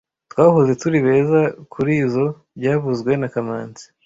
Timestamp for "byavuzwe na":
2.57-3.27